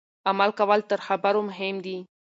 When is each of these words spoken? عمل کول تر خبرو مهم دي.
عمل 0.29 0.49
کول 0.59 0.79
تر 0.89 0.99
خبرو 1.07 1.41
مهم 1.49 1.75
دي. 1.85 1.97